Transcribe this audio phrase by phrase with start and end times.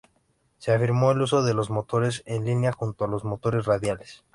[0.57, 4.23] Se afirmó el uso de los motores en línea, junto a los motores radiales.